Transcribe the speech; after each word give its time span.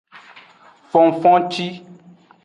Fonfonci. 0.91 1.69